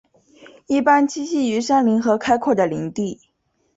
[0.65, 3.21] 一般栖息于山林和开阔的林地。